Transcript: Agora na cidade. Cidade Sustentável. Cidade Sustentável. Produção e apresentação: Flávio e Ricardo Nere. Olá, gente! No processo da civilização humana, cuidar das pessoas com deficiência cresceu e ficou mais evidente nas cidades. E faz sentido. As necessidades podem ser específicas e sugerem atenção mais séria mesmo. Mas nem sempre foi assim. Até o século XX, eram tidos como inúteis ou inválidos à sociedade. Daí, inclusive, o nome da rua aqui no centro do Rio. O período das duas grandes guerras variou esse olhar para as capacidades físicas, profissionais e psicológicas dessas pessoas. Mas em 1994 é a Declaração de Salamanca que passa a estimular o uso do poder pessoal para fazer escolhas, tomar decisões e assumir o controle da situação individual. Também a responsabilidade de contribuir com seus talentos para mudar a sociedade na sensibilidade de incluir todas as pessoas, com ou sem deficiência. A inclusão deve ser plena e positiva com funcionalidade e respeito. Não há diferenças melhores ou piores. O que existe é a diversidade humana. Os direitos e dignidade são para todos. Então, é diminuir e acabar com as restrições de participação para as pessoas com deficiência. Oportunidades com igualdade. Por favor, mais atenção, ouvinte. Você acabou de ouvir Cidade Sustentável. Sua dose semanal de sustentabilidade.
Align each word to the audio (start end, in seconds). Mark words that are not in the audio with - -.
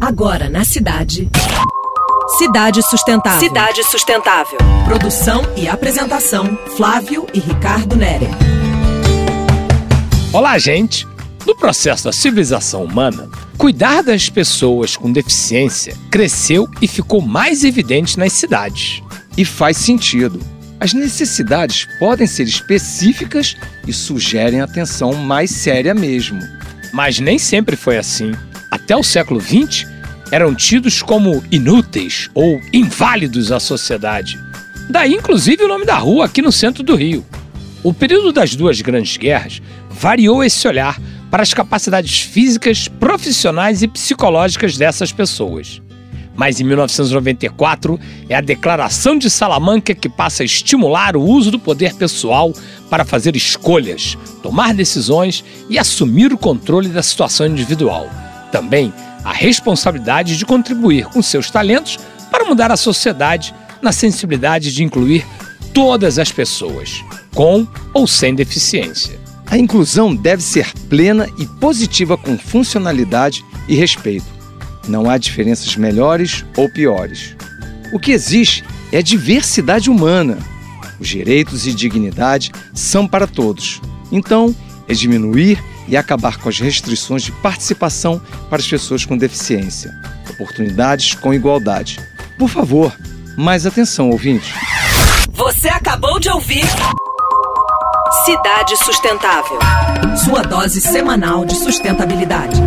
Agora 0.00 0.48
na 0.48 0.64
cidade. 0.64 1.28
Cidade 2.38 2.80
Sustentável. 2.82 3.38
Cidade 3.38 3.84
Sustentável. 3.84 4.58
Produção 4.86 5.42
e 5.58 5.68
apresentação: 5.68 6.58
Flávio 6.74 7.26
e 7.34 7.38
Ricardo 7.38 7.96
Nere. 7.96 8.26
Olá, 10.32 10.56
gente! 10.56 11.06
No 11.46 11.54
processo 11.54 12.04
da 12.04 12.12
civilização 12.12 12.84
humana, 12.84 13.28
cuidar 13.58 14.02
das 14.02 14.30
pessoas 14.30 14.96
com 14.96 15.12
deficiência 15.12 15.94
cresceu 16.10 16.66
e 16.80 16.88
ficou 16.88 17.20
mais 17.20 17.62
evidente 17.62 18.18
nas 18.18 18.32
cidades. 18.32 19.02
E 19.36 19.44
faz 19.44 19.76
sentido. 19.76 20.40
As 20.80 20.94
necessidades 20.94 21.86
podem 21.98 22.26
ser 22.26 22.44
específicas 22.44 23.54
e 23.86 23.92
sugerem 23.92 24.62
atenção 24.62 25.12
mais 25.12 25.50
séria 25.50 25.92
mesmo. 25.92 26.40
Mas 26.90 27.20
nem 27.20 27.38
sempre 27.38 27.76
foi 27.76 27.98
assim. 27.98 28.32
Até 28.90 28.96
o 28.96 29.04
século 29.04 29.40
XX, 29.40 29.86
eram 30.32 30.52
tidos 30.52 31.00
como 31.00 31.44
inúteis 31.48 32.28
ou 32.34 32.60
inválidos 32.72 33.52
à 33.52 33.60
sociedade. 33.60 34.36
Daí, 34.90 35.14
inclusive, 35.14 35.62
o 35.62 35.68
nome 35.68 35.84
da 35.84 35.96
rua 35.96 36.24
aqui 36.24 36.42
no 36.42 36.50
centro 36.50 36.82
do 36.82 36.96
Rio. 36.96 37.24
O 37.84 37.94
período 37.94 38.32
das 38.32 38.56
duas 38.56 38.80
grandes 38.80 39.16
guerras 39.16 39.62
variou 39.88 40.42
esse 40.42 40.66
olhar 40.66 41.00
para 41.30 41.40
as 41.40 41.54
capacidades 41.54 42.22
físicas, 42.22 42.88
profissionais 42.88 43.80
e 43.80 43.86
psicológicas 43.86 44.76
dessas 44.76 45.12
pessoas. 45.12 45.80
Mas 46.34 46.60
em 46.60 46.64
1994 46.64 48.00
é 48.28 48.34
a 48.34 48.40
Declaração 48.40 49.16
de 49.16 49.30
Salamanca 49.30 49.94
que 49.94 50.08
passa 50.08 50.42
a 50.42 50.46
estimular 50.46 51.16
o 51.16 51.22
uso 51.22 51.52
do 51.52 51.60
poder 51.60 51.94
pessoal 51.94 52.52
para 52.90 53.04
fazer 53.04 53.36
escolhas, 53.36 54.18
tomar 54.42 54.74
decisões 54.74 55.44
e 55.68 55.78
assumir 55.78 56.32
o 56.32 56.38
controle 56.38 56.88
da 56.88 57.04
situação 57.04 57.46
individual. 57.46 58.10
Também 58.50 58.92
a 59.24 59.32
responsabilidade 59.32 60.36
de 60.36 60.46
contribuir 60.46 61.06
com 61.06 61.22
seus 61.22 61.50
talentos 61.50 61.98
para 62.30 62.44
mudar 62.44 62.70
a 62.70 62.76
sociedade 62.76 63.54
na 63.82 63.92
sensibilidade 63.92 64.72
de 64.72 64.82
incluir 64.82 65.26
todas 65.72 66.18
as 66.18 66.30
pessoas, 66.32 67.04
com 67.34 67.66
ou 67.92 68.06
sem 68.06 68.34
deficiência. 68.34 69.18
A 69.46 69.58
inclusão 69.58 70.14
deve 70.14 70.42
ser 70.42 70.72
plena 70.88 71.28
e 71.38 71.46
positiva 71.46 72.16
com 72.16 72.38
funcionalidade 72.38 73.44
e 73.68 73.74
respeito. 73.74 74.26
Não 74.88 75.10
há 75.10 75.18
diferenças 75.18 75.76
melhores 75.76 76.44
ou 76.56 76.68
piores. 76.70 77.36
O 77.92 77.98
que 77.98 78.12
existe 78.12 78.64
é 78.92 78.98
a 78.98 79.02
diversidade 79.02 79.90
humana. 79.90 80.38
Os 81.00 81.08
direitos 81.08 81.66
e 81.66 81.72
dignidade 81.72 82.52
são 82.72 83.06
para 83.06 83.26
todos. 83.26 83.80
Então, 84.12 84.54
é 84.88 84.94
diminuir 84.94 85.62
e 85.90 85.96
acabar 85.96 86.38
com 86.38 86.48
as 86.48 86.58
restrições 86.58 87.22
de 87.22 87.32
participação 87.32 88.22
para 88.48 88.58
as 88.58 88.66
pessoas 88.66 89.04
com 89.04 89.18
deficiência. 89.18 89.92
Oportunidades 90.30 91.14
com 91.14 91.34
igualdade. 91.34 91.98
Por 92.38 92.48
favor, 92.48 92.96
mais 93.36 93.66
atenção, 93.66 94.08
ouvinte. 94.08 94.54
Você 95.32 95.68
acabou 95.68 96.20
de 96.20 96.30
ouvir 96.30 96.64
Cidade 98.24 98.76
Sustentável. 98.76 99.58
Sua 100.24 100.42
dose 100.42 100.80
semanal 100.80 101.44
de 101.44 101.56
sustentabilidade. 101.56 102.60